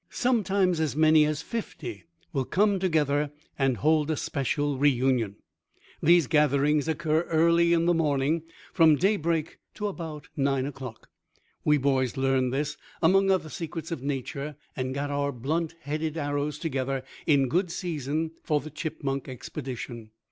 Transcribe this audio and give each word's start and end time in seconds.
Sometimes 0.09 0.79
as 0.79 0.95
many 0.95 1.25
as 1.25 1.43
fifty 1.43 2.05
will 2.33 2.43
come 2.45 2.79
together 2.79 3.31
and 3.59 3.77
hold 3.77 4.09
a 4.09 4.17
social 4.17 4.79
reunion. 4.79 5.35
These 6.01 6.25
gatherings 6.25 6.87
occur 6.87 7.21
early 7.25 7.71
in 7.71 7.85
the 7.85 7.93
morning, 7.93 8.41
from 8.73 8.95
daybreak 8.95 9.59
to 9.75 9.85
about 9.85 10.27
nine 10.35 10.65
o'clock. 10.65 11.11
We 11.63 11.77
boys 11.77 12.17
learned 12.17 12.51
this, 12.51 12.77
among 13.03 13.29
other 13.29 13.49
secrets 13.49 13.91
of 13.91 14.01
nature, 14.01 14.55
and 14.75 14.95
got 14.95 15.11
our 15.11 15.31
blunt 15.31 15.75
headed 15.81 16.17
arrows 16.17 16.57
together 16.57 17.03
in 17.27 17.47
good 17.47 17.71
season 17.71 18.31
for 18.41 18.59
the 18.59 18.71
chipmunk 18.71 19.29
expedition. 19.29 20.09